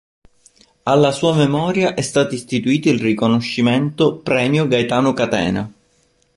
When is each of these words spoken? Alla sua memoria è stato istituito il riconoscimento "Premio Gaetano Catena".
Alla 0.81 1.11
sua 1.11 1.35
memoria 1.35 1.93
è 1.93 2.01
stato 2.01 2.33
istituito 2.33 2.89
il 2.89 2.99
riconoscimento 2.99 4.15
"Premio 4.15 4.67
Gaetano 4.67 5.13
Catena". 5.13 5.71